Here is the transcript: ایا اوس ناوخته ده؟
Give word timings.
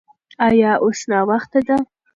ایا 0.47 0.71
اوس 0.83 0.99
ناوخته 1.09 1.59
ده؟ 1.67 1.77